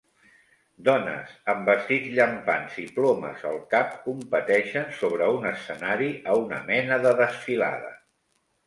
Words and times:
Dones 0.85 1.35
amb 1.53 1.69
vestits 1.71 2.15
llampants 2.21 2.79
i 2.85 2.85
plomes 2.97 3.45
al 3.51 3.61
cap 3.77 3.95
competeixen 4.09 4.91
sobre 5.03 5.29
un 5.37 5.47
escenari 5.55 6.13
a 6.35 6.41
una 6.47 6.63
mena 6.75 7.01
de 7.09 7.15
desfilada. 7.25 7.97